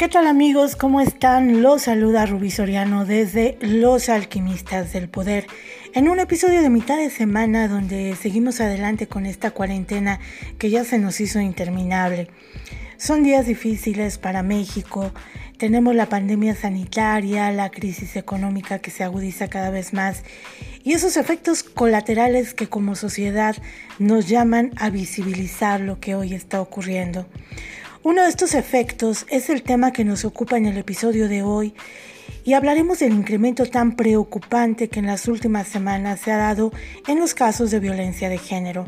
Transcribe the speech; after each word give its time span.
¿Qué 0.00 0.08
tal 0.08 0.26
amigos? 0.26 0.76
¿Cómo 0.76 1.02
están? 1.02 1.60
Los 1.60 1.82
saluda 1.82 2.24
Rubí 2.24 2.50
Soriano 2.50 3.04
desde 3.04 3.58
Los 3.60 4.08
Alquimistas 4.08 4.94
del 4.94 5.10
Poder 5.10 5.46
en 5.92 6.08
un 6.08 6.18
episodio 6.20 6.62
de 6.62 6.70
mitad 6.70 6.96
de 6.96 7.10
semana 7.10 7.68
donde 7.68 8.16
seguimos 8.16 8.62
adelante 8.62 9.08
con 9.08 9.26
esta 9.26 9.50
cuarentena 9.50 10.18
que 10.56 10.70
ya 10.70 10.84
se 10.84 10.98
nos 10.98 11.20
hizo 11.20 11.38
interminable. 11.38 12.30
Son 12.96 13.22
días 13.22 13.44
difíciles 13.44 14.16
para 14.16 14.42
México, 14.42 15.12
tenemos 15.58 15.94
la 15.94 16.08
pandemia 16.08 16.54
sanitaria, 16.54 17.52
la 17.52 17.68
crisis 17.68 18.16
económica 18.16 18.78
que 18.78 18.90
se 18.90 19.04
agudiza 19.04 19.48
cada 19.48 19.68
vez 19.68 19.92
más 19.92 20.22
y 20.82 20.94
esos 20.94 21.18
efectos 21.18 21.62
colaterales 21.62 22.54
que 22.54 22.70
como 22.70 22.94
sociedad 22.96 23.54
nos 23.98 24.28
llaman 24.28 24.70
a 24.76 24.88
visibilizar 24.88 25.78
lo 25.82 26.00
que 26.00 26.14
hoy 26.14 26.32
está 26.32 26.62
ocurriendo. 26.62 27.26
Uno 28.02 28.22
de 28.22 28.30
estos 28.30 28.54
efectos 28.54 29.26
es 29.28 29.50
el 29.50 29.62
tema 29.62 29.92
que 29.92 30.06
nos 30.06 30.24
ocupa 30.24 30.56
en 30.56 30.64
el 30.64 30.78
episodio 30.78 31.28
de 31.28 31.42
hoy 31.42 31.74
y 32.44 32.54
hablaremos 32.54 33.00
del 33.00 33.12
incremento 33.12 33.66
tan 33.66 33.94
preocupante 33.94 34.88
que 34.88 35.00
en 35.00 35.06
las 35.06 35.28
últimas 35.28 35.68
semanas 35.68 36.20
se 36.20 36.32
ha 36.32 36.38
dado 36.38 36.72
en 37.06 37.20
los 37.20 37.34
casos 37.34 37.70
de 37.70 37.78
violencia 37.78 38.30
de 38.30 38.38
género. 38.38 38.86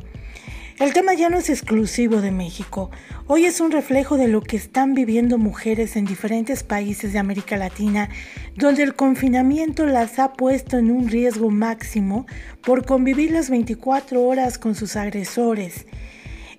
El 0.79 0.95
tema 0.95 1.13
ya 1.13 1.29
no 1.29 1.37
es 1.37 1.51
exclusivo 1.51 2.23
de 2.23 2.31
México, 2.31 2.91
hoy 3.27 3.45
es 3.45 3.61
un 3.61 3.71
reflejo 3.71 4.17
de 4.17 4.29
lo 4.29 4.41
que 4.41 4.57
están 4.57 4.95
viviendo 4.95 5.37
mujeres 5.37 5.97
en 5.97 6.07
diferentes 6.07 6.63
países 6.63 7.13
de 7.13 7.19
América 7.19 7.59
Latina, 7.59 8.09
donde 8.57 8.83
el 8.83 8.95
confinamiento 8.95 9.85
las 9.85 10.19
ha 10.21 10.33
puesto 10.33 10.79
en 10.79 10.91
un 10.91 11.11
riesgo 11.11 11.51
máximo 11.51 12.25
por 12.63 12.87
convivir 12.87 13.31
las 13.31 13.51
24 13.51 14.23
horas 14.23 14.57
con 14.57 14.75
sus 14.75 14.97
agresores 14.97 15.85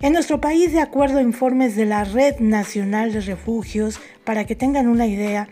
en 0.04 0.12
nuestro 0.12 0.38
país, 0.38 0.70
de 0.70 0.80
acuerdo 0.80 1.16
a 1.16 1.22
informes 1.22 1.76
de 1.76 1.86
la 1.86 2.04
Red 2.04 2.38
Nacional 2.38 3.14
de 3.14 3.22
Refugios, 3.22 4.00
para 4.22 4.44
que 4.44 4.54
tengan 4.54 4.86
una 4.86 5.06
idea, 5.06 5.48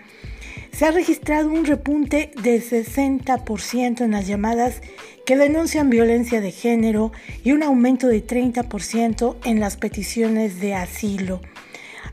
se 0.72 0.84
ha 0.84 0.91
registrado 0.91 1.48
un 1.48 1.64
repunte 1.64 2.33
de 2.42 2.61
60% 2.61 4.03
en 4.03 4.11
las 4.11 4.27
llamadas 4.27 4.83
que 5.25 5.39
denuncian 5.39 5.89
violencia 5.89 6.42
de 6.42 6.50
género 6.50 7.12
y 7.42 7.53
un 7.53 7.62
aumento 7.62 8.09
de 8.09 8.27
30% 8.27 9.39
en 9.47 9.59
las 9.59 9.78
peticiones 9.78 10.61
de 10.61 10.75
asilo. 10.75 11.41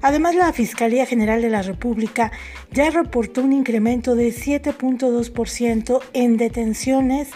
Además, 0.01 0.33
la 0.33 0.53
Fiscalía 0.53 1.05
General 1.05 1.41
de 1.41 1.49
la 1.49 1.61
República 1.61 2.31
ya 2.71 2.89
reportó 2.89 3.41
un 3.41 3.51
incremento 3.51 4.15
de 4.15 4.29
7.2% 4.29 5.99
en 6.13 6.37
detenciones 6.37 7.27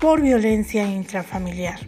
por 0.00 0.20
violencia 0.20 0.84
intrafamiliar. 0.84 1.78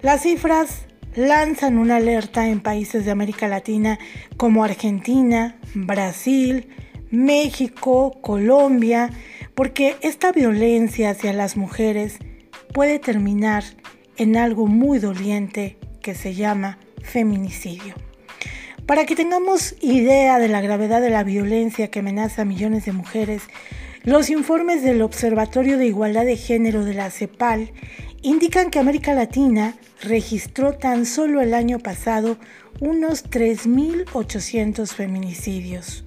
Las 0.00 0.22
cifras 0.22 0.86
lanzan 1.14 1.78
una 1.78 1.96
alerta 1.96 2.48
en 2.48 2.60
países 2.60 3.04
de 3.04 3.10
América 3.10 3.48
Latina 3.48 3.98
como 4.36 4.64
Argentina, 4.64 5.56
Brasil, 5.74 6.68
México, 7.10 8.18
Colombia, 8.22 9.10
porque 9.54 9.96
esta 10.00 10.32
violencia 10.32 11.10
hacia 11.10 11.32
las 11.32 11.56
mujeres 11.56 12.18
puede 12.72 12.98
terminar 12.98 13.64
en 14.16 14.36
algo 14.36 14.66
muy 14.66 14.98
doliente 14.98 15.76
que 16.00 16.14
se 16.14 16.34
llama 16.34 16.78
feminicidio. 17.02 17.94
Para 18.86 19.06
que 19.06 19.14
tengamos 19.14 19.76
idea 19.80 20.38
de 20.38 20.48
la 20.48 20.60
gravedad 20.60 21.00
de 21.00 21.10
la 21.10 21.22
violencia 21.22 21.88
que 21.88 22.00
amenaza 22.00 22.42
a 22.42 22.46
millones 22.46 22.84
de 22.84 22.92
mujeres, 22.92 23.42
los 24.02 24.30
informes 24.30 24.82
del 24.82 25.02
Observatorio 25.02 25.78
de 25.78 25.86
Igualdad 25.86 26.24
de 26.24 26.36
Género 26.36 26.84
de 26.84 26.94
la 26.94 27.10
CEPAL 27.10 27.70
indican 28.22 28.70
que 28.70 28.78
América 28.78 29.14
Latina 29.14 29.74
registró 30.00 30.74
tan 30.74 31.06
solo 31.06 31.40
el 31.40 31.54
año 31.54 31.80
pasado 31.80 32.38
unos 32.80 33.28
3.800 33.28 34.88
feminicidios. 34.88 36.04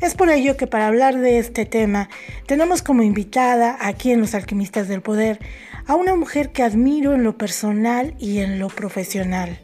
Es 0.00 0.14
por 0.14 0.30
ello 0.30 0.56
que 0.56 0.66
para 0.66 0.86
hablar 0.86 1.18
de 1.18 1.38
este 1.38 1.66
tema 1.66 2.08
tenemos 2.46 2.82
como 2.82 3.02
invitada 3.02 3.76
aquí 3.80 4.12
en 4.12 4.20
Los 4.20 4.34
Alquimistas 4.34 4.88
del 4.88 5.02
Poder 5.02 5.38
a 5.86 5.94
una 5.94 6.14
mujer 6.14 6.52
que 6.52 6.62
admiro 6.62 7.14
en 7.14 7.24
lo 7.24 7.36
personal 7.36 8.14
y 8.18 8.38
en 8.38 8.58
lo 8.58 8.68
profesional. 8.68 9.58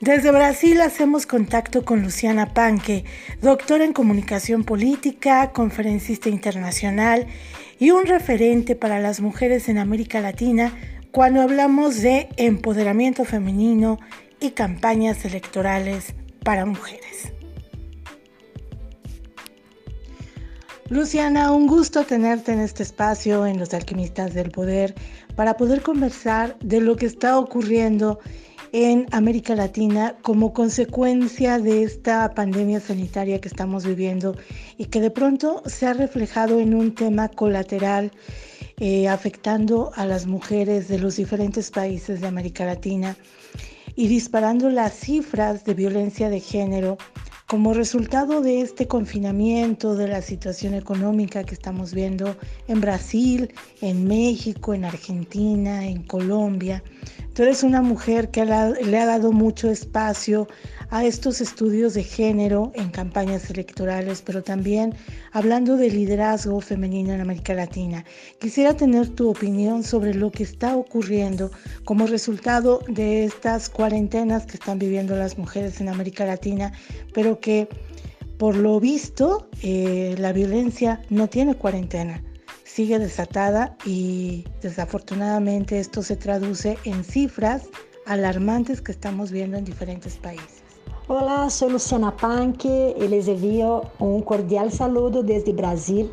Desde 0.00 0.30
Brasil 0.30 0.80
hacemos 0.82 1.26
contacto 1.26 1.84
con 1.84 2.02
Luciana 2.02 2.52
Panque, 2.52 3.04
doctora 3.40 3.84
en 3.84 3.94
comunicación 3.94 4.62
política, 4.62 5.52
conferencista 5.52 6.28
internacional 6.28 7.26
y 7.78 7.90
un 7.90 8.04
referente 8.04 8.76
para 8.76 9.00
las 9.00 9.20
mujeres 9.20 9.70
en 9.70 9.78
América 9.78 10.20
Latina 10.20 10.74
cuando 11.16 11.40
hablamos 11.40 12.02
de 12.02 12.28
empoderamiento 12.36 13.24
femenino 13.24 13.98
y 14.38 14.50
campañas 14.50 15.24
electorales 15.24 16.12
para 16.44 16.66
mujeres. 16.66 17.32
Luciana, 20.90 21.52
un 21.52 21.68
gusto 21.68 22.04
tenerte 22.04 22.52
en 22.52 22.60
este 22.60 22.82
espacio 22.82 23.46
en 23.46 23.58
Los 23.58 23.72
Alquimistas 23.72 24.34
del 24.34 24.50
Poder 24.50 24.94
para 25.36 25.56
poder 25.56 25.80
conversar 25.80 26.58
de 26.58 26.82
lo 26.82 26.96
que 26.96 27.06
está 27.06 27.38
ocurriendo 27.38 28.20
en 28.72 29.06
América 29.10 29.54
Latina 29.54 30.16
como 30.20 30.52
consecuencia 30.52 31.58
de 31.58 31.82
esta 31.82 32.34
pandemia 32.34 32.78
sanitaria 32.78 33.40
que 33.40 33.48
estamos 33.48 33.86
viviendo 33.86 34.36
y 34.76 34.84
que 34.84 35.00
de 35.00 35.10
pronto 35.10 35.62
se 35.64 35.86
ha 35.86 35.94
reflejado 35.94 36.60
en 36.60 36.74
un 36.74 36.94
tema 36.94 37.30
colateral 37.30 38.12
eh, 38.78 39.08
afectando 39.08 39.90
a 39.94 40.04
las 40.04 40.26
mujeres 40.26 40.88
de 40.88 40.98
los 40.98 41.16
diferentes 41.16 41.70
países 41.70 42.20
de 42.20 42.26
América 42.26 42.66
Latina 42.66 43.16
y 43.94 44.08
disparando 44.08 44.68
las 44.68 44.92
cifras 44.92 45.64
de 45.64 45.72
violencia 45.72 46.28
de 46.28 46.40
género 46.40 46.98
como 47.46 47.72
resultado 47.72 48.40
de 48.40 48.60
este 48.60 48.88
confinamiento, 48.88 49.94
de 49.94 50.08
la 50.08 50.20
situación 50.20 50.74
económica 50.74 51.44
que 51.44 51.54
estamos 51.54 51.94
viendo 51.94 52.36
en 52.66 52.80
Brasil, 52.80 53.54
en 53.80 54.06
México, 54.06 54.74
en 54.74 54.84
Argentina, 54.84 55.86
en 55.86 56.02
Colombia. 56.02 56.82
Tú 57.34 57.44
eres 57.44 57.62
una 57.62 57.82
mujer 57.82 58.30
que 58.30 58.44
le 58.44 58.98
ha 58.98 59.06
dado 59.06 59.30
mucho 59.30 59.70
espacio 59.70 60.48
a 60.90 61.04
estos 61.04 61.40
estudios 61.40 61.94
de 61.94 62.02
género 62.02 62.72
en 62.74 62.90
campañas 62.90 63.50
electorales, 63.50 64.22
pero 64.24 64.42
también 64.42 64.94
hablando 65.32 65.76
de 65.76 65.90
liderazgo 65.90 66.60
femenino 66.60 67.12
en 67.12 67.20
América 67.20 67.54
Latina. 67.54 68.04
Quisiera 68.38 68.74
tener 68.74 69.08
tu 69.08 69.30
opinión 69.30 69.82
sobre 69.82 70.14
lo 70.14 70.30
que 70.30 70.42
está 70.42 70.76
ocurriendo 70.76 71.50
como 71.84 72.06
resultado 72.06 72.80
de 72.88 73.24
estas 73.24 73.68
cuarentenas 73.68 74.46
que 74.46 74.56
están 74.56 74.78
viviendo 74.78 75.16
las 75.16 75.38
mujeres 75.38 75.80
en 75.80 75.88
América 75.88 76.24
Latina, 76.24 76.72
pero 77.12 77.40
que 77.40 77.68
por 78.38 78.56
lo 78.56 78.80
visto 78.80 79.48
eh, 79.62 80.14
la 80.18 80.32
violencia 80.32 81.00
no 81.10 81.28
tiene 81.28 81.54
cuarentena 81.54 82.22
sigue 82.76 82.98
desatada 82.98 83.74
y 83.86 84.44
desafortunadamente 84.60 85.80
esto 85.80 86.02
se 86.02 86.14
traduce 86.14 86.76
en 86.84 87.04
cifras 87.04 87.62
alarmantes 88.04 88.82
que 88.82 88.92
estamos 88.92 89.30
viendo 89.30 89.56
en 89.56 89.64
diferentes 89.64 90.16
países. 90.16 90.55
Olá, 91.08 91.48
sou 91.48 91.68
Luciana 91.68 92.10
Panque 92.10 92.66
e 92.66 93.06
les 93.06 93.28
envio 93.28 93.82
um 94.00 94.20
cordial 94.20 94.72
saludo 94.72 95.22
desde 95.22 95.52
Brasil. 95.52 96.10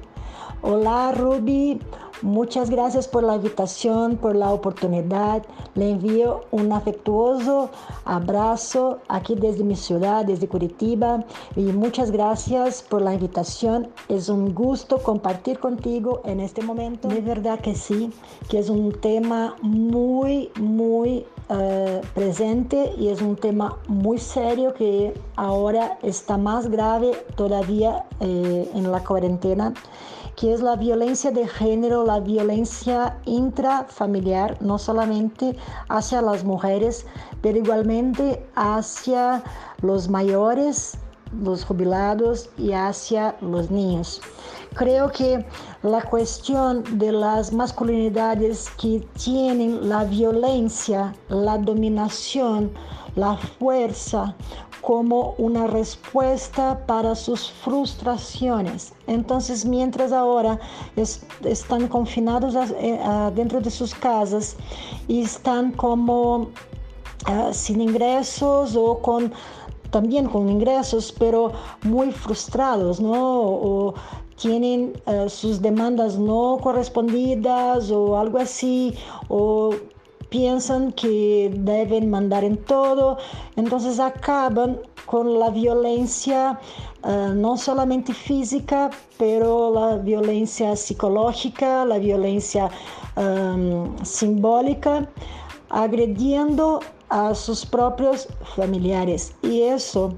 Olá, 0.61 1.09
Ruby. 1.09 1.81
Muchas 2.23 2.69
gracias 2.69 3.09
por 3.09 3.21
la 3.21 3.35
invitación, 3.35 4.15
por 4.15 4.33
la 4.33 4.53
oportunidad. 4.53 5.43
Le 5.75 5.89
envío 5.89 6.45
un 6.51 6.71
afectuoso 6.71 7.69
abrazo 8.05 8.99
aquí 9.09 9.35
desde 9.35 9.65
mi 9.65 9.75
ciudad, 9.75 10.23
desde 10.23 10.47
Curitiba. 10.47 11.25
Y 11.57 11.63
muchas 11.63 12.11
gracias 12.11 12.81
por 12.81 13.01
la 13.01 13.13
invitación. 13.13 13.89
Es 14.07 14.29
un 14.29 14.55
gusto 14.55 14.99
compartir 14.99 15.59
contigo 15.59 16.21
en 16.23 16.39
este 16.39 16.61
momento. 16.61 17.09
De 17.09 17.19
verdad 17.19 17.59
que 17.59 17.75
sí, 17.75 18.09
que 18.47 18.59
es 18.59 18.69
un 18.69 18.93
tema 18.93 19.57
muy, 19.61 20.49
muy 20.57 21.25
uh, 21.49 21.99
presente 22.13 22.93
y 22.97 23.09
es 23.09 23.21
un 23.21 23.35
tema 23.35 23.77
muy 23.89 24.17
serio 24.17 24.73
que 24.73 25.13
ahora 25.35 25.97
está 26.01 26.37
más 26.37 26.69
grave 26.69 27.11
todavía 27.35 28.05
eh, 28.21 28.71
en 28.73 28.91
la 28.91 29.03
cuarentena, 29.03 29.73
que 30.35 30.53
es 30.53 30.61
la 30.61 30.75
violencia 30.75 31.31
de 31.31 31.47
género, 31.47 32.05
la 32.05 32.19
violencia 32.19 33.17
intrafamiliar, 33.25 34.61
no 34.61 34.77
solamente 34.77 35.55
hacia 35.89 36.21
las 36.21 36.43
mujeres, 36.43 37.05
pero 37.41 37.57
igualmente 37.57 38.45
hacia 38.55 39.43
los 39.81 40.09
mayores, 40.09 40.97
los 41.41 41.65
jubilados 41.65 42.49
y 42.57 42.73
hacia 42.73 43.35
los 43.41 43.71
niños. 43.71 44.21
Creo 44.75 45.11
que 45.11 45.45
la 45.83 46.01
cuestión 46.01 46.83
de 46.97 47.11
las 47.11 47.53
masculinidades 47.53 48.69
que 48.81 49.05
tienen 49.23 49.87
la 49.87 50.03
violencia, 50.03 51.13
la 51.29 51.57
dominación, 51.57 52.71
la 53.15 53.37
fuerza 53.37 54.35
como 54.81 55.33
una 55.37 55.67
respuesta 55.67 56.85
para 56.85 57.15
sus 57.15 57.49
frustraciones. 57.49 58.93
Entonces, 59.07 59.65
mientras 59.65 60.11
ahora 60.11 60.59
están 61.45 61.87
confinados 61.87 62.55
eh, 62.77 62.99
dentro 63.33 63.61
de 63.61 63.71
sus 63.71 63.95
casas 63.95 64.57
y 65.07 65.21
están 65.21 65.71
como 65.71 66.49
ah, 67.25 67.51
sin 67.53 67.79
ingresos 67.79 68.75
o 68.75 68.99
con 68.99 69.31
también 69.89 70.27
con 70.27 70.49
ingresos, 70.49 71.13
pero 71.17 71.51
muy 71.83 72.11
frustrados, 72.11 72.99
¿no? 72.99 73.13
O 73.13 73.93
tienen 74.35 74.99
uh, 75.05 75.29
sus 75.29 75.61
demandas 75.61 76.17
no 76.17 76.57
correspondidas 76.61 77.91
o 77.91 78.17
algo 78.17 78.39
así, 78.39 78.95
o 79.29 79.73
piensan 80.33 80.91
que 80.93 81.51
deben 81.53 82.09
mandar 82.09 82.43
en 82.43 82.57
todo, 82.57 83.19
entonces 83.55 83.99
acaban 83.99 84.79
con 85.05 85.37
la 85.37 85.51
violencia 85.51 86.59
uh, 87.03 87.35
no 87.35 87.55
solamente 87.55 88.15
física, 88.15 88.89
pero 89.19 89.71
la 89.71 89.97
violencia 89.97 90.75
psicológica, 90.75 91.85
la 91.85 91.99
violencia 91.99 92.71
um, 93.15 93.95
simbólica, 94.03 95.07
agrediendo 95.69 96.79
a 97.09 97.35
sus 97.35 97.63
propios 97.63 98.27
familiares. 98.55 99.35
Y 99.43 99.61
eso 99.61 100.15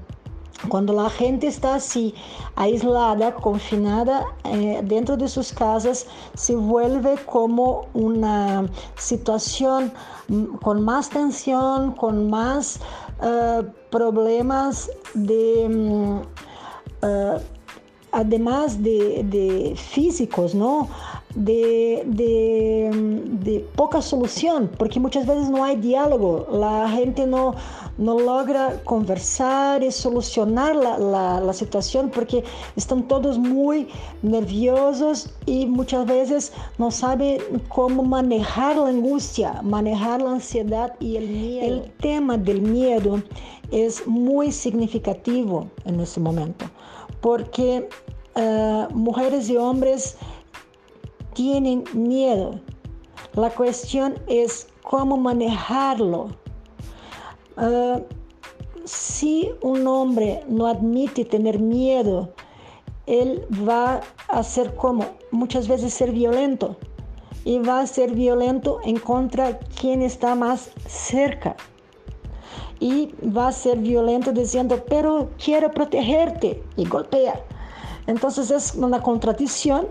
Quando 0.68 0.98
a 0.98 1.08
gente 1.08 1.46
está 1.46 1.74
assim, 1.74 2.12
aislada, 2.56 3.30
confinada 3.30 4.24
eh, 4.44 4.80
dentro 4.82 5.16
de 5.16 5.28
suas 5.28 5.52
casas, 5.52 6.06
se 6.34 6.56
vuelve 6.56 7.16
como 7.26 7.86
uma 7.94 8.64
situação 8.96 9.90
com 10.62 10.74
mais 10.74 11.08
tensão, 11.08 11.92
com 11.92 12.10
mais 12.10 12.78
uh, 13.20 13.70
problemas 13.90 14.90
de. 15.14 15.66
Uh, 17.02 17.56
además 18.12 18.82
de, 18.82 19.74
físicos, 19.76 20.54
¿no? 20.54 20.88
De, 21.34 22.02
de, 22.06 23.64
poca 23.76 24.00
solución, 24.00 24.70
porque 24.78 24.98
muchas 24.98 25.26
veces 25.26 25.50
no 25.50 25.62
hay 25.62 25.76
diálogo, 25.76 26.46
la 26.50 26.88
gente 26.88 27.26
no, 27.26 27.54
no 27.98 28.18
logra 28.18 28.80
conversar 28.84 29.82
y 29.82 29.90
solucionar 29.90 30.76
la, 30.76 31.40
la, 31.40 31.52
situación 31.52 32.10
porque 32.10 32.44
están 32.76 33.08
todos 33.08 33.38
muy 33.38 33.88
nerviosos 34.22 35.30
y 35.46 35.66
muchas 35.66 36.06
veces 36.06 36.52
no 36.78 36.90
saben 36.90 37.38
cómo 37.68 38.02
manejar 38.02 38.76
la 38.76 38.88
angustia, 38.88 39.60
manejar 39.62 40.20
la 40.20 40.32
ansiedad 40.32 40.94
y 41.00 41.16
el 41.16 41.28
miedo. 41.28 41.66
El 41.66 41.92
tema 41.94 42.36
del 42.36 42.60
miedo 42.60 43.22
es 43.70 44.06
muy 44.06 44.52
significativo 44.52 45.70
en 45.84 46.00
ese 46.00 46.20
momento 46.20 46.66
porque 47.20 47.88
uh, 48.36 48.94
mujeres 48.94 49.48
y 49.50 49.56
hombres 49.56 50.16
tienen 51.34 51.84
miedo. 51.92 52.60
La 53.34 53.50
cuestión 53.50 54.14
es 54.26 54.68
cómo 54.82 55.16
manejarlo. 55.16 56.28
Uh, 57.56 58.02
si 58.84 59.50
un 59.62 59.86
hombre 59.86 60.44
no 60.48 60.66
admite 60.66 61.24
tener 61.24 61.58
miedo, 61.58 62.30
él 63.06 63.46
va 63.68 64.00
a 64.28 64.42
ser 64.42 64.74
como 64.74 65.06
muchas 65.30 65.68
veces 65.68 65.94
ser 65.94 66.12
violento 66.12 66.76
y 67.44 67.58
va 67.58 67.80
a 67.80 67.86
ser 67.86 68.12
violento 68.12 68.80
en 68.84 68.98
contra 68.98 69.58
quien 69.58 70.02
está 70.02 70.34
más 70.34 70.70
cerca 70.86 71.56
y 72.80 73.14
va 73.24 73.48
a 73.48 73.52
ser 73.52 73.78
violento 73.78 74.32
diciendo, 74.32 74.84
pero 74.88 75.30
quiero 75.42 75.70
protegerte 75.70 76.62
y 76.76 76.84
golpea. 76.84 77.40
Entonces 78.06 78.50
es 78.50 78.74
una 78.74 79.00
contradicción 79.00 79.86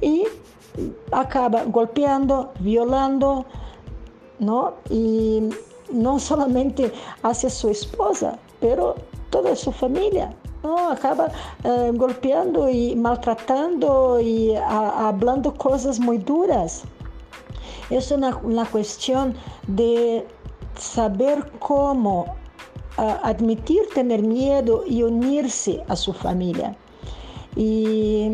y 0.00 0.24
acaba 1.10 1.64
golpeando, 1.64 2.52
violando, 2.60 3.44
¿no? 4.38 4.74
Y 4.88 5.50
no 5.92 6.18
solamente 6.18 6.92
hacia 7.22 7.50
su 7.50 7.68
esposa, 7.68 8.38
pero 8.60 8.96
toda 9.30 9.54
su 9.56 9.72
familia. 9.72 10.34
Acaba 10.90 11.28
eh, 11.64 11.90
golpeando 11.94 12.68
y 12.68 12.94
maltratando 12.94 14.20
y 14.20 14.54
hablando 14.54 15.52
cosas 15.54 15.98
muy 15.98 16.18
duras. 16.18 16.84
Es 17.90 18.10
una, 18.10 18.64
cuestión 18.70 19.34
de 19.66 20.26
saber 20.78 21.50
cómo 21.58 22.36
uh, 22.96 23.02
admitir 23.22 23.82
tener 23.92 24.22
miedo 24.22 24.84
y 24.86 25.02
unirse 25.02 25.82
a 25.88 25.96
su 25.96 26.12
familia. 26.12 26.76
Y 27.56 28.32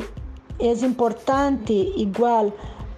es 0.58 0.82
importante 0.82 1.72
igual 1.72 2.52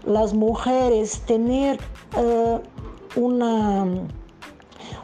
las 0.05 0.35
mujeres 0.35 1.21
tener 1.21 1.79
uh, 2.17 2.59
una, 3.19 3.87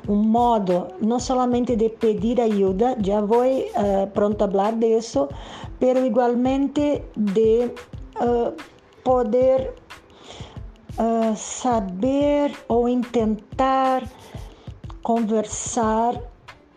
un 0.08 0.30
modo 0.30 0.88
no 1.00 1.20
solamente 1.20 1.76
de 1.76 1.90
pedir 1.90 2.40
ayuda, 2.40 2.96
ya 2.98 3.20
voy 3.20 3.64
pronto 4.14 4.44
a 4.44 4.48
hablar 4.48 4.76
de 4.76 4.96
eso, 4.96 5.28
pero 5.78 6.04
igualmente 6.04 7.04
de 7.14 7.74
poder 9.02 9.74
saber 11.34 12.52
o 12.68 12.88
intentar 12.88 14.08
conversar 15.02 16.20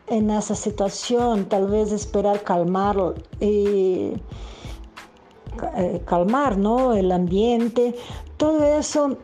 en 0.09 0.29
esa 0.29 0.55
situación, 0.55 1.45
tal 1.45 1.67
vez 1.67 1.91
esperar 1.91 2.43
calmar 2.43 3.15
y 3.39 4.13
eh, 5.75 6.01
calmar 6.05 6.57
¿no? 6.57 6.93
el 6.93 7.11
ambiente, 7.11 7.95
todo 8.37 8.63
eso 8.63 9.17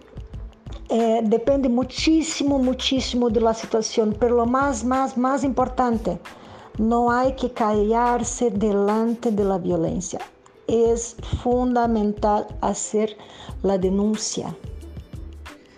eh, 0.90 1.22
depende 1.24 1.70
muchísimo, 1.70 2.60
muchísimo 2.60 3.30
de 3.30 3.42
la 3.42 3.54
situación, 3.54 4.16
pero 4.20 4.36
lo 4.36 4.46
más, 4.46 4.84
más, 4.84 5.18
más 5.18 5.44
importante, 5.44 6.20
no 6.78 7.12
hay 7.12 7.34
que 7.36 7.52
callarse 7.52 8.52
delante 8.52 9.32
de 9.32 9.44
la 9.44 9.58
violencia. 9.58 10.20
Es 10.68 11.16
fundamental 11.44 12.48
hacer 12.62 13.18
la 13.64 13.78
denuncia. 13.78 14.56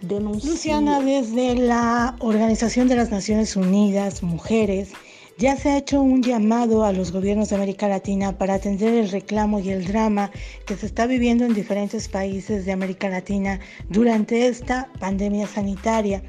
Luciana, 0.01 0.99
desde 0.99 1.55
la 1.55 2.15
Organización 2.19 2.87
de 2.87 2.95
las 2.95 3.09
Naciones 3.09 3.55
Unidas, 3.55 4.21
Mujeres, 4.21 4.91
ya 5.37 5.55
se 5.55 5.69
ha 5.69 5.77
hecho 5.77 6.01
un 6.01 6.23
llamado 6.23 6.83
a 6.83 6.91
los 6.91 7.11
gobiernos 7.11 7.49
de 7.49 7.55
América 7.55 7.87
Latina 7.87 8.37
para 8.37 8.55
atender 8.55 8.95
el 8.95 9.09
reclamo 9.09 9.59
y 9.59 9.69
el 9.69 9.85
drama 9.85 10.31
que 10.65 10.75
se 10.75 10.87
está 10.87 11.05
viviendo 11.05 11.45
en 11.45 11.53
diferentes 11.53 12.07
países 12.07 12.65
de 12.65 12.71
América 12.71 13.07
Latina 13.07 13.59
durante 13.89 14.47
esta 14.47 14.91
pandemia 14.99 15.45
sanitaria. 15.45 16.23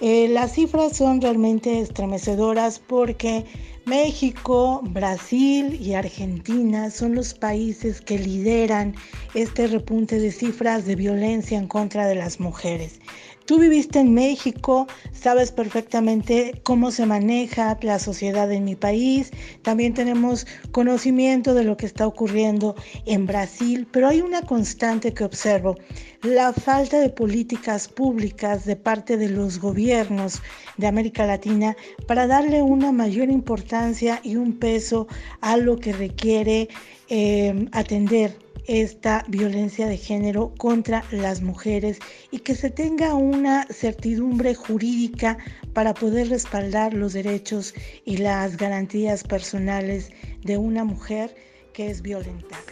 Eh, 0.00 0.28
las 0.28 0.52
cifras 0.52 0.96
son 0.96 1.20
realmente 1.20 1.80
estremecedoras 1.80 2.78
porque 2.78 3.44
México, 3.86 4.80
Brasil 4.84 5.78
y 5.80 5.94
Argentina 5.94 6.90
son 6.90 7.14
los 7.14 7.34
países 7.34 8.00
que 8.00 8.18
lideran 8.18 8.94
este 9.34 9.66
repunte 9.66 10.18
de 10.18 10.30
cifras 10.30 10.86
de 10.86 10.94
violencia 10.94 11.58
en 11.58 11.66
contra 11.66 12.06
de 12.06 12.14
las 12.14 12.40
mujeres. 12.40 13.00
Tú 13.46 13.58
viviste 13.58 13.98
en 13.98 14.14
México, 14.14 14.86
sabes 15.12 15.52
perfectamente 15.52 16.62
cómo 16.62 16.90
se 16.90 17.04
maneja 17.04 17.76
la 17.82 17.98
sociedad 17.98 18.50
en 18.50 18.64
mi 18.64 18.74
país, 18.74 19.32
también 19.60 19.92
tenemos 19.92 20.46
conocimiento 20.72 21.52
de 21.52 21.64
lo 21.64 21.76
que 21.76 21.84
está 21.84 22.06
ocurriendo 22.06 22.74
en 23.04 23.26
Brasil, 23.26 23.86
pero 23.90 24.08
hay 24.08 24.22
una 24.22 24.40
constante 24.40 25.12
que 25.12 25.24
observo, 25.24 25.76
la 26.22 26.54
falta 26.54 26.98
de 27.00 27.10
políticas 27.10 27.86
públicas 27.86 28.64
de 28.64 28.76
parte 28.76 29.18
de 29.18 29.28
los 29.28 29.60
gobiernos 29.60 30.40
de 30.78 30.86
América 30.86 31.26
Latina 31.26 31.76
para 32.06 32.26
darle 32.26 32.62
una 32.62 32.92
mayor 32.92 33.28
importancia 33.28 34.20
y 34.22 34.36
un 34.36 34.58
peso 34.58 35.06
a 35.42 35.58
lo 35.58 35.76
que 35.76 35.92
requiere 35.92 36.68
eh, 37.10 37.68
atender 37.72 38.38
esta 38.66 39.24
violencia 39.28 39.86
de 39.86 39.96
género 39.96 40.52
contra 40.56 41.04
las 41.10 41.42
mujeres 41.42 41.98
y 42.30 42.38
que 42.38 42.54
se 42.54 42.70
tenga 42.70 43.14
una 43.14 43.66
certidumbre 43.70 44.54
jurídica 44.54 45.38
para 45.72 45.94
poder 45.94 46.28
respaldar 46.28 46.94
los 46.94 47.12
derechos 47.12 47.74
y 48.04 48.18
las 48.18 48.56
garantías 48.56 49.22
personales 49.24 50.10
de 50.42 50.56
una 50.56 50.84
mujer 50.84 51.34
que 51.72 51.90
es 51.90 52.02
violentada. 52.02 52.62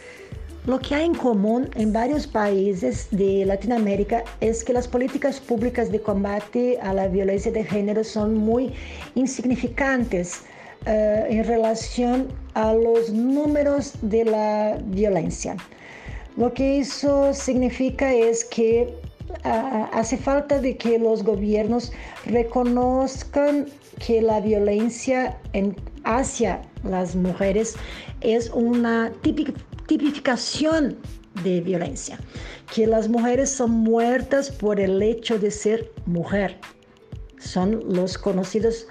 Lo 0.65 0.79
que 0.79 0.95
hay 0.95 1.07
en 1.07 1.15
común 1.15 1.69
en 1.75 1.91
varios 1.91 2.25
países 2.25 3.09
de 3.11 3.45
Latinoamérica 3.45 4.23
es 4.39 4.63
que 4.63 4.71
las 4.71 4.87
políticas 4.87 5.41
públicas 5.41 5.91
de 5.91 5.99
combate 5.99 6.79
a 6.81 6.93
la 6.93 7.09
violencia 7.09 7.51
de 7.51 7.65
género 7.65 8.01
son 8.05 8.35
muy 8.35 8.71
insignificantes 9.13 10.43
uh, 10.85 11.25
en 11.29 11.43
relación 11.45 12.27
a 12.53 12.73
los 12.73 13.09
números 13.11 13.93
de 14.01 14.25
la 14.25 14.77
violencia. 14.85 15.55
Lo 16.37 16.53
que 16.53 16.79
eso 16.79 17.33
significa 17.33 18.13
es 18.13 18.43
que 18.45 18.93
uh, 19.45 19.85
hace 19.91 20.17
falta 20.17 20.59
de 20.59 20.77
que 20.77 20.97
los 20.97 21.23
gobiernos 21.23 21.91
reconozcan 22.25 23.67
que 24.05 24.21
la 24.21 24.39
violencia 24.41 25.37
en, 25.53 25.75
hacia 26.03 26.61
las 26.83 27.15
mujeres 27.15 27.75
es 28.21 28.49
una 28.49 29.11
tipificación 29.87 30.97
de 31.43 31.61
violencia, 31.61 32.19
que 32.73 32.87
las 32.87 33.07
mujeres 33.07 33.49
son 33.49 33.71
muertas 33.71 34.51
por 34.51 34.79
el 34.79 35.01
hecho 35.01 35.39
de 35.39 35.51
ser 35.51 35.91
mujer. 36.05 36.57
Son 37.39 37.83
los 37.93 38.17
conocidos 38.17 38.87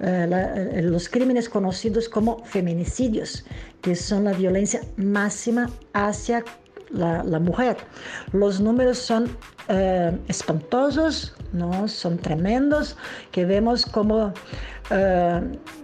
eh, 0.00 0.80
los 0.82 1.08
crímenes 1.08 1.48
conocidos 1.48 2.08
como 2.08 2.44
feminicidios, 2.44 3.44
que 3.80 3.94
son 3.94 4.24
la 4.24 4.32
violencia 4.32 4.80
máxima 4.96 5.70
hacia 5.94 6.44
la, 6.90 7.38
mujer. 7.38 7.76
Los 8.32 8.60
números 8.60 8.98
son 8.98 9.28
eh, 9.68 10.16
espantosos, 10.28 11.34
¿no? 11.52 11.88
son 11.88 12.18
tremendos, 12.18 12.96
que 13.32 13.44
vemos 13.44 13.84
como 13.86 14.32
eh, 14.90 15.40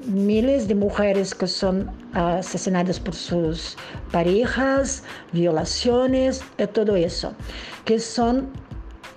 miles 0.07 0.69
de 0.69 0.75
mujeres 0.75 1.35
que 1.35 1.47
son 1.47 1.91
asesinadas 2.13 3.01
por 3.01 3.15
sus 3.15 3.77
parejas, 4.11 5.03
violaciones 5.33 6.43
y 6.59 6.67
todo 6.67 6.97
eso, 6.97 7.35
que 7.85 7.99
son 7.99 8.51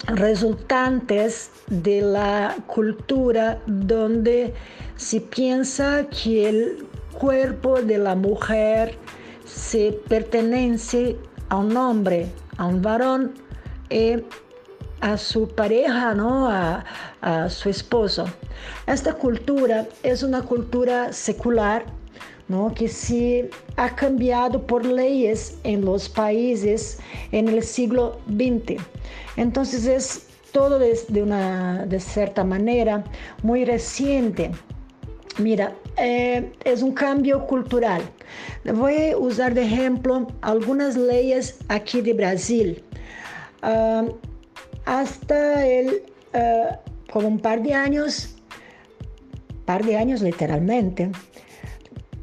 resultantes 0.07 1.51
de 1.67 2.01
la 2.01 2.55
cultura 2.67 3.59
donde 3.65 4.53
se 4.95 5.21
piensa 5.21 6.07
que 6.09 6.49
el 6.49 6.87
cuerpo 7.11 7.81
de 7.81 7.97
la 7.97 8.15
mujer 8.15 8.97
se 9.45 9.99
pertenece 10.07 11.17
a 11.49 11.57
un 11.57 11.75
hombre, 11.75 12.27
a 12.57 12.65
un 12.65 12.81
varón 12.81 13.33
y 13.89 14.23
a 15.01 15.17
su 15.17 15.47
pareja, 15.47 16.13
¿no? 16.13 16.49
a, 16.49 16.83
su 17.49 17.69
esposo. 17.69 18.25
Esta 18.85 19.13
cultura 19.13 19.87
es 20.03 20.21
una 20.21 20.43
cultura 20.43 21.11
secular 21.11 21.85
¿no? 22.47 22.73
que 22.73 22.87
se 22.87 23.49
ha 23.75 23.95
cambiado 23.95 24.65
por 24.65 24.85
leyes 24.85 25.57
en 25.63 25.83
los 25.83 26.09
países 26.09 26.99
en 27.31 27.47
el 27.47 27.63
siglo 27.63 28.19
XX. 28.27 28.81
Entonces 29.37 29.85
es 29.85 30.27
todo 30.51 30.79
de, 30.79 31.21
una, 31.21 31.85
de 31.85 31.99
cierta 31.99 32.43
manera 32.43 33.03
muy 33.43 33.65
reciente. 33.65 34.51
Mira, 35.37 35.73
eh, 35.97 36.53
es 36.63 36.81
un 36.81 36.93
cambio 36.93 37.45
cultural. 37.45 38.01
Voy 38.73 39.11
a 39.11 39.17
usar 39.17 39.53
de 39.53 39.63
ejemplo 39.63 40.27
algunas 40.41 40.95
leyes 40.95 41.57
aquí 41.67 41.99
de 42.01 42.13
Brasil. 42.13 42.81
Ah, 43.61 44.05
hasta 44.85 45.67
el, 45.67 46.03
ah, 46.33 46.79
como 47.11 47.27
un 47.27 47.39
par 47.39 47.61
de 47.61 47.73
años, 47.73 48.35
par 49.65 49.83
de 49.83 49.97
años 49.97 50.21
literalmente, 50.21 51.11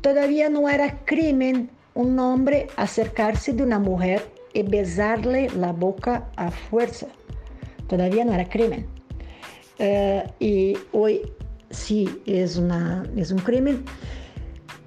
todavía 0.02 0.50
no 0.50 0.68
era 0.68 1.04
crimen 1.04 1.70
un 1.94 2.18
hombre 2.18 2.66
acercarse 2.76 3.52
de 3.52 3.62
una 3.62 3.78
mujer 3.78 4.22
y 4.52 4.62
besarle 4.62 5.48
la 5.56 5.72
boca 5.72 6.28
a 6.36 6.50
fuerza. 6.50 7.06
Todavía 7.88 8.24
no 8.24 8.34
era 8.34 8.48
crimen. 8.48 8.86
Eh, 9.78 10.24
y 10.38 10.76
hoy 10.92 11.22
sí 11.70 12.08
es, 12.26 12.56
una, 12.56 13.04
es 13.16 13.30
un 13.30 13.38
crimen. 13.38 13.84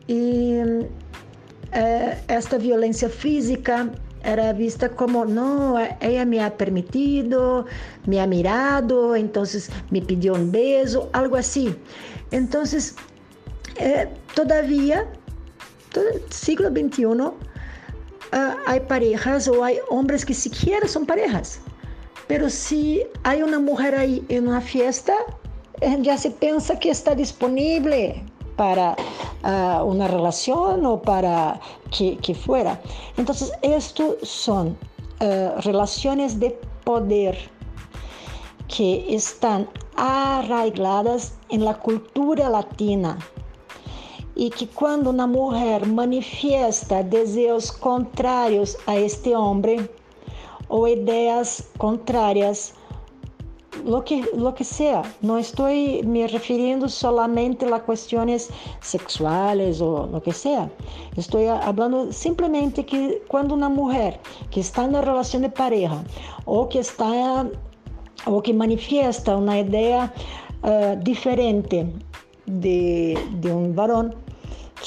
Y 0.07 0.57
eh, 1.71 2.17
esta 2.27 2.57
violencia 2.57 3.09
física 3.09 3.91
era 4.23 4.53
vista 4.53 4.89
como, 4.89 5.25
no, 5.25 5.77
ella 6.01 6.25
me 6.25 6.41
ha 6.41 6.57
permitido, 6.57 7.65
me 8.07 8.19
ha 8.19 8.27
mirado, 8.27 9.15
entonces 9.15 9.69
me 9.91 10.01
pidió 10.01 10.33
un 10.33 10.51
beso, 10.51 11.09
algo 11.13 11.37
así. 11.37 11.75
Entonces, 12.31 12.95
eh, 13.77 14.07
todavía, 14.35 15.07
todo 15.91 16.03
el 16.09 16.21
siglo 16.31 16.69
XXI, 16.69 17.05
uh, 17.05 17.33
hay 18.67 18.79
parejas 18.81 19.47
o 19.47 19.63
hay 19.63 19.79
hombres 19.89 20.23
que 20.25 20.33
siquiera 20.33 20.87
son 20.87 21.05
parejas. 21.05 21.59
Pero 22.27 22.49
si 22.49 23.03
hay 23.23 23.41
una 23.41 23.59
mujer 23.59 23.95
ahí 23.95 24.23
en 24.29 24.47
una 24.47 24.61
fiesta, 24.61 25.13
eh, 25.81 25.97
ya 26.01 26.17
se 26.17 26.31
piensa 26.31 26.77
que 26.79 26.89
está 26.89 27.15
disponible 27.15 28.23
para 28.55 28.95
uh, 29.43 29.83
una 29.83 30.07
relación 30.07 30.85
o 30.85 31.01
para 31.01 31.59
que, 31.95 32.17
que, 32.17 32.33
fuera. 32.33 32.81
Entonces, 33.17 33.51
esto 33.61 34.17
son 34.23 34.77
uh, 35.21 35.61
relaciones 35.61 36.39
de 36.39 36.51
poder 36.83 37.37
que 38.67 39.13
están 39.13 39.67
arraigadas 39.95 41.35
en 41.49 41.63
la 41.63 41.75
cultura 41.75 42.49
latina 42.49 43.17
e 44.35 44.49
que 44.49 44.67
quando 44.67 45.09
uma 45.09 45.27
mulher 45.27 45.85
manifesta 45.85 47.03
desejos 47.03 47.71
contrários 47.71 48.77
a 48.85 48.99
este 48.99 49.33
homem 49.33 49.89
ou 50.67 50.87
ideias 50.87 51.69
contrárias, 51.77 52.73
lo 53.83 54.03
que, 54.03 54.23
lo 54.33 54.53
que 54.53 54.63
sea. 54.63 55.03
No 55.21 55.37
estoy 55.37 56.01
me 56.03 56.27
refiriendo 56.27 56.89
solamente 56.89 57.65
a 57.65 57.79
questões 57.79 58.49
sexuales 58.81 59.81
ou 59.81 60.07
lo 60.07 60.21
que 60.21 60.31
sea. 60.31 60.69
Estou 61.17 61.41
hablando 61.49 62.11
simplemente 62.11 62.83
que 62.83 63.21
quando 63.27 63.53
uma 63.53 63.69
mulher 63.69 64.19
que 64.49 64.59
está 64.59 64.87
na 64.87 65.01
relação 65.01 65.41
de 65.41 65.49
pareja 65.49 66.03
ou 66.45 66.67
que 66.67 66.79
está 66.79 67.45
ou 68.25 68.41
que 68.41 68.53
manifiesta 68.53 69.37
uma 69.37 69.59
ideia 69.59 70.11
uh, 70.63 71.03
diferente 71.03 71.85
de, 72.47 73.13
de 73.39 73.49
um 73.49 73.71
varão, 73.73 74.11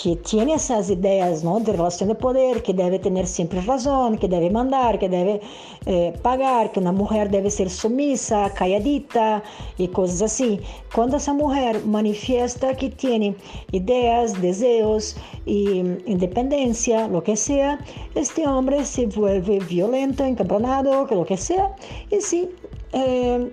que 0.00 0.14
tiene 0.14 0.54
esas 0.54 0.90
ideas 0.90 1.42
¿no? 1.42 1.58
de 1.58 1.72
relación 1.72 2.08
de 2.08 2.14
poder, 2.14 2.62
que 2.62 2.72
debe 2.72 3.00
tener 3.00 3.26
siempre 3.26 3.60
razón, 3.62 4.16
que 4.16 4.28
debe 4.28 4.48
mandar, 4.48 4.98
que 4.98 5.08
debe 5.08 5.40
eh, 5.86 6.12
pagar, 6.22 6.70
que 6.70 6.78
una 6.78 6.92
mujer 6.92 7.30
debe 7.30 7.50
ser 7.50 7.68
sumisa, 7.68 8.50
calladita 8.54 9.42
y 9.76 9.88
cosas 9.88 10.22
así. 10.22 10.60
Cuando 10.94 11.16
esa 11.16 11.32
mujer 11.32 11.84
manifiesta 11.84 12.76
que 12.76 12.90
tiene 12.90 13.34
ideas, 13.72 14.40
deseos 14.40 15.16
y 15.46 15.78
independencia, 16.06 17.08
lo 17.08 17.22
que 17.24 17.34
sea, 17.36 17.80
este 18.14 18.46
hombre 18.46 18.84
se 18.84 19.06
vuelve 19.06 19.58
violento, 19.58 20.24
encabronado, 20.24 21.06
lo 21.10 21.26
que 21.26 21.36
sea, 21.36 21.74
y 22.10 22.20
sí 22.20 22.48
eh, 22.92 23.50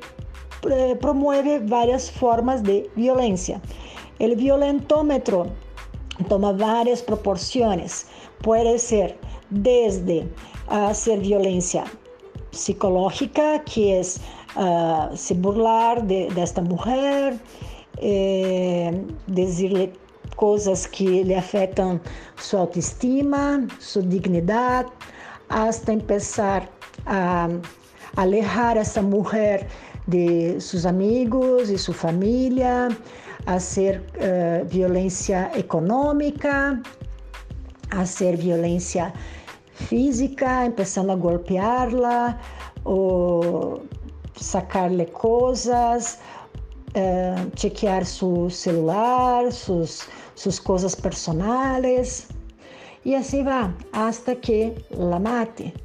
promueve 1.01 1.59
varias 1.59 2.11
formas 2.11 2.61
de 2.61 2.87
violencia. 2.95 3.59
El 4.19 4.35
violentómetro 4.35 5.47
toma 6.23 6.53
varias 6.53 7.01
proporciones. 7.01 8.07
Puede 8.41 8.79
ser 8.79 9.17
desde 9.49 10.27
hacer 10.67 11.19
violencia 11.19 11.85
psicológica, 12.51 13.63
que 13.63 13.99
es 13.99 14.19
uh, 14.55 15.15
se 15.15 15.33
burlar 15.33 16.03
de, 16.03 16.29
de 16.29 16.43
esta 16.43 16.61
mujer, 16.61 17.37
eh, 17.97 19.05
decirle 19.27 19.93
cosas 20.35 20.87
que 20.87 21.23
le 21.23 21.37
afectan 21.37 22.01
su 22.37 22.57
autoestima, 22.57 23.65
su 23.79 24.01
dignidad, 24.01 24.87
hasta 25.49 25.93
empezar 25.93 26.69
a 27.05 27.49
alejar 28.15 28.77
a 28.77 28.81
essa 28.81 29.01
mulher 29.01 29.67
de 30.07 30.59
seus 30.59 30.85
amigos 30.85 31.69
e 31.69 31.77
sua 31.77 31.93
família, 31.93 32.89
hacer 33.45 34.01
uh, 34.01 34.65
violência 34.65 35.51
econômica, 35.57 36.81
hacer 37.91 38.35
violência 38.37 39.13
física, 39.73 40.65
empezando 40.65 41.11
a 41.11 41.15
golpearla 41.15 42.39
ou 42.83 43.83
sacarle 44.35 45.05
coisas, 45.07 46.19
uh, 46.95 47.51
chequear 47.55 48.05
su 48.05 48.49
celular, 48.49 49.51
sus, 49.51 50.07
sus 50.35 50.59
coisas 50.59 50.95
personales, 50.95 52.27
e 53.03 53.15
assim 53.15 53.43
vai, 53.43 53.73
hasta 53.93 54.35
que 54.35 54.75
la 54.91 55.19
mate 55.19 55.84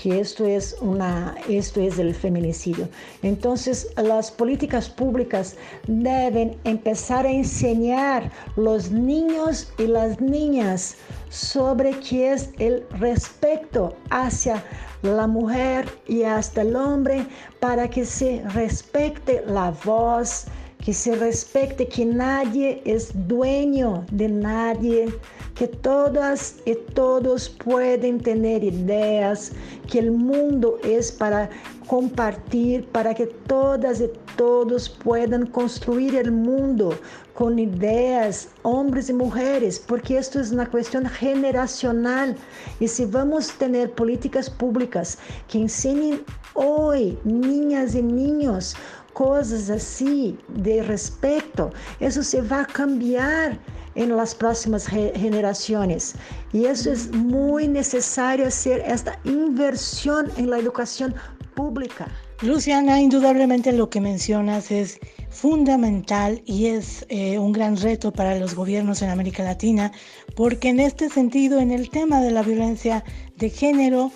que 0.00 0.20
esto 0.20 0.46
es, 0.46 0.76
una, 0.80 1.34
esto 1.48 1.80
es 1.80 1.98
el 1.98 2.14
feminicidio. 2.14 2.88
Entonces, 3.22 3.88
las 3.96 4.30
políticas 4.30 4.88
públicas 4.88 5.56
deben 5.86 6.56
empezar 6.64 7.26
a 7.26 7.32
enseñar 7.32 8.30
los 8.56 8.90
niños 8.90 9.72
y 9.78 9.86
las 9.86 10.20
niñas 10.20 10.96
sobre 11.30 11.90
qué 12.00 12.32
es 12.32 12.50
el 12.58 12.86
respeto 13.00 13.96
hacia 14.10 14.62
la 15.02 15.26
mujer 15.26 15.88
y 16.06 16.22
hasta 16.22 16.62
el 16.62 16.74
hombre 16.76 17.26
para 17.60 17.88
que 17.88 18.04
se 18.04 18.42
respete 18.54 19.42
la 19.46 19.72
voz, 19.84 20.46
que 20.88 20.94
se 20.94 21.14
respete 21.16 21.86
que 21.86 22.06
nadie 22.06 22.80
es 22.86 23.10
dueño 23.28 24.06
de 24.10 24.26
nadie, 24.26 25.12
que 25.54 25.68
todas 25.68 26.60
y 26.64 26.76
todos 26.94 27.50
pueden 27.50 28.18
tener 28.18 28.64
ideas, 28.64 29.52
que 29.86 29.98
el 29.98 30.12
mundo 30.12 30.78
es 30.82 31.12
para 31.12 31.50
compartir, 31.86 32.86
para 32.86 33.12
que 33.14 33.26
todas 33.26 34.00
y 34.00 34.08
todos 34.36 34.88
puedan 34.88 35.44
construir 35.48 36.14
el 36.14 36.32
mundo 36.32 36.98
con 37.34 37.58
ideas, 37.58 38.48
hombres 38.62 39.10
y 39.10 39.12
mujeres, 39.12 39.78
porque 39.78 40.16
esto 40.16 40.40
es 40.40 40.52
una 40.52 40.70
cuestión 40.70 41.04
generacional. 41.04 42.34
Y 42.80 42.88
si 42.88 43.04
vamos 43.04 43.50
a 43.50 43.58
tener 43.58 43.92
políticas 43.92 44.48
públicas 44.48 45.18
que 45.48 45.58
enseñen 45.58 46.24
hoy, 46.58 47.18
niñas 47.24 47.94
y 47.94 48.02
niños, 48.02 48.74
cosas 49.12 49.70
así 49.70 50.36
de 50.48 50.82
respeto, 50.82 51.70
eso 52.00 52.22
se 52.22 52.42
va 52.42 52.62
a 52.62 52.66
cambiar 52.66 53.58
en 53.94 54.16
las 54.16 54.34
próximas 54.34 54.86
generaciones. 54.86 56.14
Y 56.52 56.66
eso 56.66 56.92
es 56.92 57.10
muy 57.12 57.66
necesario 57.66 58.46
hacer 58.46 58.82
esta 58.86 59.18
inversión 59.24 60.30
en 60.36 60.50
la 60.50 60.58
educación 60.58 61.14
pública. 61.54 62.08
Luciana, 62.42 63.00
indudablemente 63.00 63.72
lo 63.72 63.90
que 63.90 64.00
mencionas 64.00 64.70
es 64.70 65.00
fundamental 65.28 66.40
y 66.46 66.66
es 66.66 67.04
eh, 67.08 67.38
un 67.38 67.52
gran 67.52 67.76
reto 67.76 68.12
para 68.12 68.38
los 68.38 68.54
gobiernos 68.54 69.02
en 69.02 69.10
América 69.10 69.42
Latina, 69.42 69.90
porque 70.36 70.68
en 70.68 70.78
este 70.78 71.08
sentido, 71.08 71.58
en 71.58 71.72
el 71.72 71.90
tema 71.90 72.20
de 72.20 72.30
la 72.30 72.42
violencia 72.42 73.02
de 73.36 73.50
género, 73.50 74.12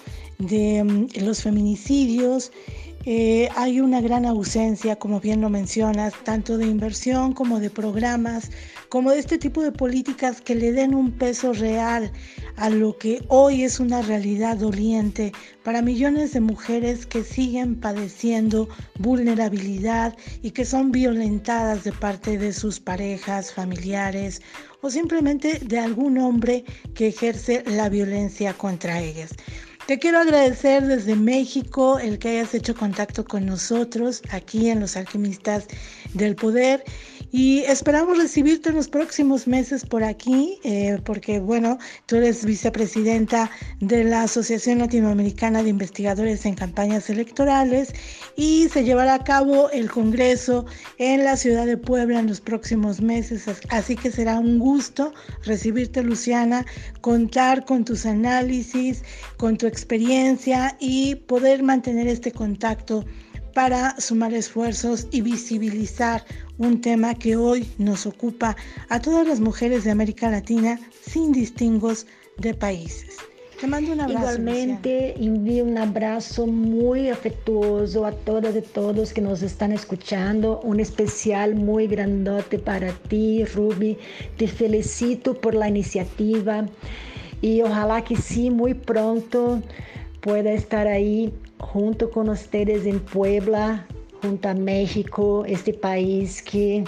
de 0.47 0.85
mm, 0.85 1.25
los 1.25 1.43
feminicidios, 1.43 2.53
eh, 3.05 3.49
hay 3.57 3.81
una 3.81 4.01
gran 4.01 4.25
ausencia, 4.27 4.95
como 4.95 5.19
bien 5.21 5.41
lo 5.41 5.51
mencionas, 5.51 6.15
tanto 6.23 6.57
de 6.57 6.67
inversión 6.67 7.33
como 7.33 7.59
de 7.59 7.69
programas, 7.69 8.53
como 8.89 9.11
de 9.11 9.19
este 9.19 9.39
tipo 9.39 9.61
de 9.61 9.73
políticas 9.73 10.41
que 10.41 10.55
le 10.55 10.71
den 10.71 10.95
un 10.95 11.11
peso 11.11 11.53
real 11.53 12.13
a 12.57 12.71
lo 12.71 12.97
que 12.97 13.21
hoy 13.27 13.65
es 13.65 13.81
una 13.81 14.03
realidad 14.03 14.57
doliente 14.57 15.33
para 15.65 15.83
millones 15.83 16.33
de 16.33 16.41
mujeres 16.41 17.05
que 17.05 17.25
siguen 17.25 17.81
padeciendo 17.81 18.69
vulnerabilidad 19.01 20.17
y 20.43 20.53
que 20.53 20.65
son 20.65 20.93
violentadas 20.93 21.83
de 21.83 21.93
parte 21.93 22.39
de 22.39 22.53
sus 22.53 22.79
parejas, 22.79 23.53
familiares 23.53 24.43
o 24.81 24.91
simplemente 24.91 25.59
de 25.59 25.79
algún 25.79 26.19
hombre 26.19 26.65
que 26.95 27.09
ejerce 27.09 27.65
la 27.67 27.89
violencia 27.89 28.53
contra 28.55 29.01
ellas. 29.01 29.31
Te 29.87 29.99
quiero 29.99 30.21
agradecer 30.21 30.87
desde 30.87 31.17
México 31.17 31.99
el 31.99 32.21
que 32.21 32.29
hayas 32.29 32.55
hecho 32.55 32.77
contacto 32.77 33.25
con 33.25 33.45
nosotros 33.45 34.23
aquí 34.31 34.71
en 34.71 34.79
Los 34.79 34.97
Alquimistas 34.97 35.67
del 36.15 36.37
Poder 36.37 36.85
y 37.33 37.61
esperamos 37.61 38.19
recibirte 38.19 38.69
en 38.69 38.77
los 38.77 38.89
próximos 38.89 39.49
meses 39.49 39.87
por 39.87 40.05
aquí, 40.05 40.59
eh, 40.65 40.99
porque 41.03 41.41
bueno, 41.41 41.79
tú 42.05 42.17
eres 42.17 42.45
vicepresidenta 42.45 43.51
de 43.81 44.05
la 44.05 44.25
Asociación 44.25 44.79
Latinoamericana 44.79 45.63
de 45.63 45.71
Investigadores 45.71 46.45
en 46.45 46.55
Campañas 46.55 47.09
Electorales 47.09 47.95
y 48.37 48.69
se 48.69 48.85
llevará 48.85 49.15
a 49.15 49.25
cabo 49.25 49.71
el 49.71 49.91
Congreso 49.91 50.67
en 50.99 51.25
la 51.25 51.39
ciudad 51.39 51.65
de 51.65 51.79
Puebla 51.79 52.21
en 52.21 52.27
los 52.27 52.43
próximos 52.43 53.01
meses, 53.01 53.47
así 53.71 53.97
que 53.97 54.11
será 54.11 54.39
un 54.39 54.59
gusto 54.59 55.15
recibirte, 55.45 56.03
Luciana, 56.03 56.67
contar 57.01 57.65
con 57.65 57.87
tus 57.87 58.05
análisis, 58.05 59.03
con 59.39 59.57
tu 59.57 59.67
experiencia 59.67 60.77
y 60.81 61.15
poder 61.15 61.63
mantener 61.63 62.09
este 62.09 62.31
contacto 62.31 63.07
para 63.55 63.99
sumar 64.01 64.33
esfuerzos 64.33 65.07
y 65.11 65.21
visibilizar 65.21 66.25
un 66.59 66.81
tema 66.81 67.15
que 67.15 67.37
hoy 67.37 67.69
nos 67.79 68.07
ocupa 68.07 68.57
a 68.89 69.01
todas 69.01 69.27
las 69.27 69.41
mujeres 69.41 69.85
de 69.85 69.91
América 69.91 70.31
Latina 70.31 70.79
sin 71.01 71.33
distingos 71.33 72.07
de 72.39 72.55
países. 72.55 73.17
Te 73.61 73.69
mando 73.69 73.93
un 73.93 74.01
abrazo. 74.01 74.41
Igualmente, 74.41 75.15
envío 75.25 75.65
un 75.65 75.79
abrazo 75.79 76.49
muy 76.49 77.11
afectuoso 77.11 78.05
a 78.05 78.11
todas 78.11 78.57
y 78.57 78.61
todos 78.61 79.13
que 79.13 79.21
nos 79.21 79.41
están 79.43 79.71
escuchando. 79.71 80.61
Un 80.65 80.81
especial 80.81 81.55
muy 81.55 81.87
grandote 81.87 82.59
para 82.59 82.93
ti, 82.93 83.45
Ruby. 83.45 83.99
Te 84.37 84.49
felicito 84.49 85.41
por 85.41 85.55
la 85.55 85.69
iniciativa 85.69 86.67
y 87.41 87.63
ojalá 87.63 88.03
que 88.03 88.17
sí, 88.17 88.51
muy 88.51 88.75
pronto 88.75 89.63
pueda 90.21 90.53
estar 90.53 90.89
ahí 90.89 91.33
junto 91.63 92.11
con 92.11 92.29
ustedes 92.29 92.85
en 92.85 93.01
Puebla, 93.01 93.87
junto 94.21 94.49
a 94.49 94.55
México, 94.55 95.45
este 95.47 95.73
país 95.73 96.43
que 96.43 96.85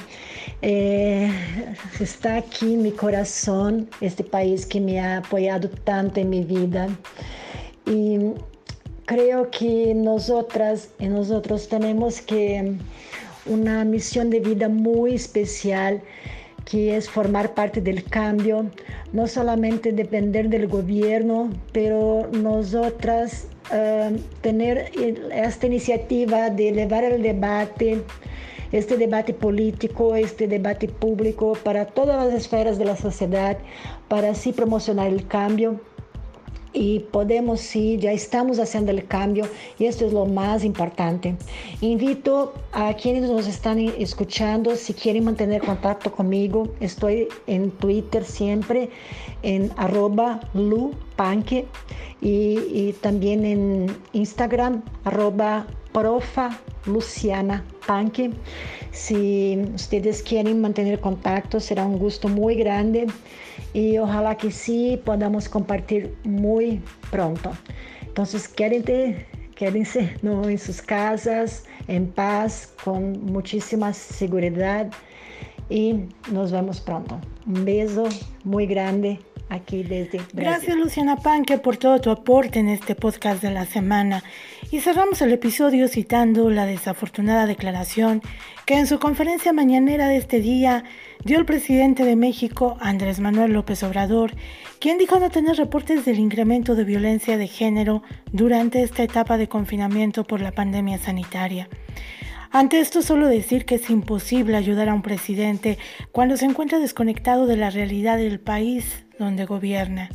eh, 0.61 1.33
está 2.01 2.37
aquí 2.37 2.75
en 2.75 2.83
mi 2.83 2.91
corazón, 2.91 3.89
este 4.01 4.23
país 4.23 4.67
que 4.67 4.81
me 4.81 5.01
ha 5.01 5.19
apoyado 5.19 5.71
tanto 5.85 6.21
en 6.21 6.29
mi 6.29 6.45
vida. 6.45 6.89
Y 7.87 8.19
creo 9.07 9.51
que 9.51 9.95
nosotras 9.95 10.91
y 10.99 11.07
nosotros 11.07 11.69
tenemos 11.69 12.21
que 12.21 12.77
una 13.47 13.85
misión 13.85 14.29
de 14.31 14.41
vida 14.41 14.69
muy 14.69 15.15
especial 15.15 16.03
que 16.65 16.97
es 16.97 17.09
formar 17.09 17.55
parte 17.55 17.81
del 17.81 18.05
cambio, 18.05 18.71
no 19.13 19.27
solamente 19.27 19.93
depender 19.93 20.49
del 20.49 20.67
gobierno, 20.67 21.51
pero 21.73 22.29
nosotras 22.33 23.49
uh, 23.71 24.17
tener 24.41 24.91
esta 25.33 25.67
iniciativa 25.67 26.51
de 26.51 26.71
elevar 26.71 27.05
el 27.05 27.23
debate, 27.23 28.03
este 28.73 28.97
debate 28.97 29.35
político, 29.35 30.15
este 30.15 30.49
debate 30.49 30.89
público 30.89 31.53
para 31.63 31.87
todas 31.87 32.25
las 32.25 32.35
esferas 32.35 32.79
de 32.79 32.87
la 32.87 32.97
sociedad, 32.97 33.59
para 34.09 34.31
así 34.31 34.53
promocionar 34.53 35.09
el 35.09 35.27
cambio 35.27 35.81
y 36.75 36.99
podemos 36.99 37.61
sí, 37.61 37.97
ya 37.99 38.13
estamos 38.13 38.59
haciendo 38.59 38.91
el 38.91 39.07
cambio 39.07 39.47
y 39.79 39.87
esto 39.87 40.05
es 40.05 40.13
lo 40.13 40.27
más 40.27 40.65
importante. 40.65 41.37
Invito 41.81 42.53
a 42.73 42.93
quienes 42.95 43.31
nos 43.31 43.47
están 43.47 43.79
escuchando, 43.79 44.75
si 44.75 44.93
quieren 44.93 45.25
mantener 45.25 45.63
contacto 45.63 46.13
conmigo, 46.13 46.69
estoy 46.81 47.29
en 47.47 47.71
Twitter 47.71 48.25
siempre 48.25 48.91
en 49.43 49.71
arroba 49.77 50.41
lupanque 50.53 51.67
y, 52.21 52.93
también 53.01 53.45
en 53.45 53.97
Instagram 54.13 54.83
arroba 55.05 55.67
profa 55.93 56.59
Luciana 56.87 57.65
Panque. 57.87 58.31
Si 58.93 59.59
ustedes 59.75 60.23
quieren 60.23 60.61
mantener 60.61 61.01
contacto, 61.01 61.61
será 61.61 61.85
un 61.85 61.99
gusto 61.99 62.29
muy 62.29 62.55
grande 62.55 63.07
y 63.73 63.99
ojalá 63.99 64.37
que 64.37 64.51
sí 64.51 65.01
podamos 65.05 65.49
compartir 65.49 66.17
muy 66.25 66.83
pronto. 67.11 67.51
Entonces, 68.03 68.49
quédense, 68.49 69.27
quédense 69.57 70.17
¿no? 70.23 70.49
en 70.49 70.59
sus 70.59 70.81
casas, 70.81 71.65
en 71.89 72.07
paz, 72.07 72.73
con 72.85 73.25
muchísima 73.25 73.93
seguridad 73.93 74.91
y 75.69 76.07
nos 76.31 76.53
vemos 76.53 76.81
pronto. 76.81 77.21
Un 77.47 77.65
beso 77.65 78.05
muy 78.45 78.67
grande 78.67 79.19
aquí 79.49 79.83
desde. 79.83 80.21
Gracias 80.33 80.77
Luciana 80.77 81.17
Panque 81.17 81.59
por 81.59 81.77
todo 81.77 82.01
tu 82.01 82.11
aporte 82.11 82.59
en 82.59 82.69
este 82.69 82.95
podcast 82.95 83.43
de 83.43 83.51
la 83.51 83.67
semana. 83.67 84.23
Y 84.71 84.81
cerramos 84.81 85.23
el 85.23 85.33
episodio 85.33 85.89
citando 85.89 86.51
la 86.51 86.67
desafortunada 86.67 87.47
declaración 87.47 88.23
que 88.67 88.79
en 88.79 88.87
su 88.87 88.99
conferencia 88.99 89.53
mañanera 89.53 90.09
de 90.09 90.17
este 90.17 90.41
día 90.41 90.85
dio 91.25 91.39
el 91.39 91.45
presidente 91.45 92.05
de 92.05 92.17
México, 92.17 92.77
Andrés 92.81 93.21
Manuel 93.21 93.53
López 93.53 93.83
Obrador, 93.83 94.33
quien 94.81 94.99
dijo 94.99 95.19
no 95.21 95.31
tener 95.31 95.57
reportes 95.57 96.05
del 96.05 96.19
incremento 96.19 96.75
de 96.75 96.85
violencia 96.85 97.37
de 97.37 97.47
género 97.47 98.03
durante 98.33 98.83
esta 98.83 99.03
etapa 99.03 99.37
de 99.37 99.49
confinamiento 99.49 100.25
por 100.25 100.41
la 100.41 100.53
pandemia 100.53 100.99
sanitaria. 100.99 101.69
Ante 102.55 102.79
esto 102.79 103.03
solo 103.03 103.27
decir 103.27 103.65
que 103.65 103.75
es 103.75 103.91
imposible 103.91 104.57
ayudar 104.57 104.89
a 104.89 104.95
un 104.95 105.03
presidente 105.03 105.77
cuando 106.13 106.37
se 106.37 106.45
encuentra 106.45 106.79
desconectado 106.79 107.47
de 107.47 107.57
la 107.57 107.69
realidad 107.69 108.17
del 108.17 108.39
país 108.39 109.07
donde 109.19 109.45
gobierna. 109.45 110.09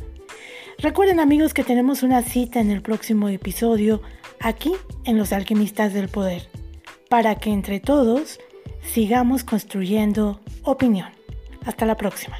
Recuerden 0.78 1.20
amigos 1.20 1.52
que 1.52 1.64
tenemos 1.64 2.02
una 2.02 2.22
cita 2.22 2.58
en 2.58 2.70
el 2.70 2.80
próximo 2.80 3.28
episodio 3.28 4.00
aquí 4.40 4.72
en 5.04 5.18
Los 5.18 5.34
Alquimistas 5.34 5.92
del 5.92 6.08
Poder, 6.08 6.48
para 7.10 7.34
que 7.34 7.50
entre 7.50 7.78
todos 7.78 8.40
sigamos 8.80 9.44
construyendo 9.44 10.40
opinión. 10.62 11.10
Hasta 11.66 11.84
la 11.84 11.98
próxima. 11.98 12.38